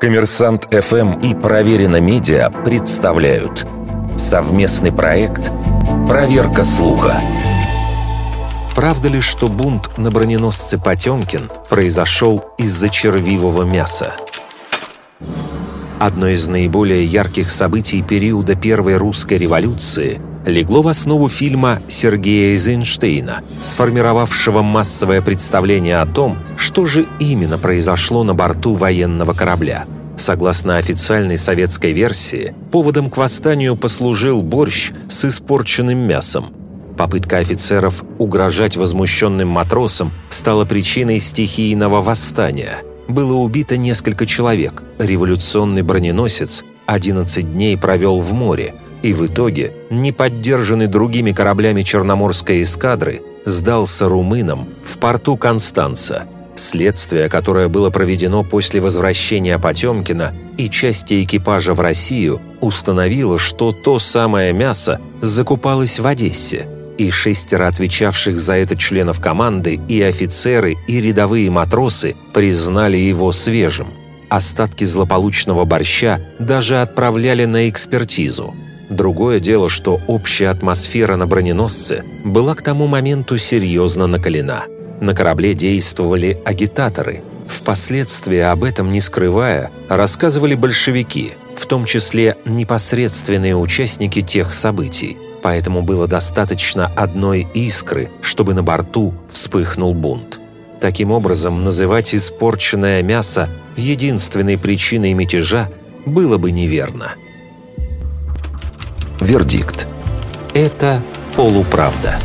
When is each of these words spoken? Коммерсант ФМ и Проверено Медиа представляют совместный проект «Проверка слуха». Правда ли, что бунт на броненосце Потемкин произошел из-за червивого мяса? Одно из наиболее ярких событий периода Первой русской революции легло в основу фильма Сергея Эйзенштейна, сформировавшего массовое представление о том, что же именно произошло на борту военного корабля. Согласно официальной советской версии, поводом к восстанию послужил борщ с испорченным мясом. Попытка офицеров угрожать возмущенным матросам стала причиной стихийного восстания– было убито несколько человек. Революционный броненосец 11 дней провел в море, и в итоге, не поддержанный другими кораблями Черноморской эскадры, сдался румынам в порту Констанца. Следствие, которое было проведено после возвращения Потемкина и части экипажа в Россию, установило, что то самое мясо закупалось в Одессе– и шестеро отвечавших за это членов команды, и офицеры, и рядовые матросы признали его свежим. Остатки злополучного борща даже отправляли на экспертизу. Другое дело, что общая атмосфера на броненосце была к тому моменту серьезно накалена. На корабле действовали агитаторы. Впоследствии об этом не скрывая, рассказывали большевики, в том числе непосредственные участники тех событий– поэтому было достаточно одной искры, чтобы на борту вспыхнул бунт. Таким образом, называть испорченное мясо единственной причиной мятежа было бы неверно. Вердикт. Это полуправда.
Коммерсант 0.00 0.68
ФМ 0.70 1.20
и 1.20 1.34
Проверено 1.34 2.00
Медиа 2.02 2.50
представляют 2.50 3.66
совместный 4.18 4.92
проект 4.92 5.50
«Проверка 6.06 6.64
слуха». 6.64 7.18
Правда 8.74 9.08
ли, 9.08 9.22
что 9.22 9.48
бунт 9.48 9.96
на 9.96 10.10
броненосце 10.10 10.76
Потемкин 10.76 11.50
произошел 11.70 12.44
из-за 12.58 12.90
червивого 12.90 13.62
мяса? 13.62 14.12
Одно 15.98 16.28
из 16.28 16.46
наиболее 16.46 17.06
ярких 17.06 17.50
событий 17.50 18.02
периода 18.02 18.54
Первой 18.54 18.98
русской 18.98 19.38
революции 19.38 20.20
легло 20.46 20.80
в 20.80 20.88
основу 20.88 21.28
фильма 21.28 21.80
Сергея 21.88 22.52
Эйзенштейна, 22.52 23.42
сформировавшего 23.60 24.62
массовое 24.62 25.20
представление 25.20 25.98
о 25.98 26.06
том, 26.06 26.38
что 26.56 26.86
же 26.86 27.04
именно 27.18 27.58
произошло 27.58 28.22
на 28.22 28.34
борту 28.34 28.72
военного 28.72 29.34
корабля. 29.34 29.84
Согласно 30.16 30.78
официальной 30.78 31.36
советской 31.36 31.92
версии, 31.92 32.54
поводом 32.70 33.10
к 33.10 33.18
восстанию 33.18 33.76
послужил 33.76 34.40
борщ 34.40 34.92
с 35.10 35.26
испорченным 35.26 35.98
мясом. 35.98 36.46
Попытка 36.96 37.36
офицеров 37.36 38.02
угрожать 38.16 38.78
возмущенным 38.78 39.48
матросам 39.48 40.12
стала 40.30 40.64
причиной 40.64 41.18
стихийного 41.18 42.00
восстания– 42.00 42.78
было 43.08 43.34
убито 43.34 43.76
несколько 43.76 44.26
человек. 44.26 44.82
Революционный 44.98 45.82
броненосец 45.82 46.64
11 46.86 47.52
дней 47.52 47.76
провел 47.76 48.18
в 48.18 48.32
море, 48.32 48.74
и 49.02 49.12
в 49.12 49.26
итоге, 49.26 49.72
не 49.90 50.12
поддержанный 50.12 50.86
другими 50.86 51.32
кораблями 51.32 51.82
Черноморской 51.82 52.62
эскадры, 52.62 53.22
сдался 53.44 54.08
румынам 54.08 54.68
в 54.82 54.98
порту 54.98 55.36
Констанца. 55.36 56.24
Следствие, 56.56 57.28
которое 57.28 57.68
было 57.68 57.90
проведено 57.90 58.42
после 58.42 58.80
возвращения 58.80 59.58
Потемкина 59.58 60.34
и 60.56 60.70
части 60.70 61.22
экипажа 61.22 61.74
в 61.74 61.80
Россию, 61.80 62.40
установило, 62.60 63.38
что 63.38 63.72
то 63.72 63.98
самое 63.98 64.52
мясо 64.52 65.00
закупалось 65.20 66.00
в 66.00 66.06
Одессе– 66.06 66.68
и 66.98 67.10
шестеро 67.10 67.68
отвечавших 67.68 68.40
за 68.40 68.54
это 68.54 68.76
членов 68.76 69.20
команды, 69.20 69.80
и 69.88 70.00
офицеры, 70.02 70.76
и 70.86 71.00
рядовые 71.00 71.50
матросы 71.50 72.16
признали 72.32 72.96
его 72.96 73.32
свежим. 73.32 73.88
Остатки 74.28 74.84
злополучного 74.84 75.64
борща 75.64 76.20
даже 76.38 76.80
отправляли 76.80 77.44
на 77.44 77.68
экспертизу. 77.68 78.54
Другое 78.90 79.40
дело, 79.40 79.68
что 79.68 80.00
общая 80.06 80.48
атмосфера 80.48 81.16
на 81.16 81.26
броненосце 81.26 82.04
была 82.24 82.54
к 82.54 82.62
тому 82.62 82.86
моменту 82.86 83.38
серьезно 83.38 84.06
накалена. 84.06 84.64
На 85.00 85.14
корабле 85.14 85.54
действовали 85.54 86.40
агитаторы. 86.44 87.22
Впоследствии 87.46 88.38
об 88.38 88.64
этом 88.64 88.90
не 88.90 89.00
скрывая, 89.00 89.70
рассказывали 89.88 90.54
большевики, 90.54 91.34
в 91.56 91.66
том 91.66 91.84
числе 91.84 92.36
непосредственные 92.44 93.56
участники 93.56 94.20
тех 94.20 94.52
событий– 94.54 95.16
поэтому 95.46 95.80
было 95.80 96.08
достаточно 96.08 96.90
одной 96.96 97.46
искры, 97.54 98.10
чтобы 98.20 98.52
на 98.52 98.64
борту 98.64 99.14
вспыхнул 99.28 99.94
бунт. 99.94 100.40
Таким 100.80 101.12
образом, 101.12 101.62
называть 101.62 102.16
испорченное 102.16 103.00
мясо 103.04 103.48
единственной 103.76 104.58
причиной 104.58 105.12
мятежа 105.12 105.70
было 106.04 106.36
бы 106.36 106.50
неверно. 106.50 107.12
Вердикт. 109.20 109.86
Это 110.54 111.02
полуправда. 111.34 112.18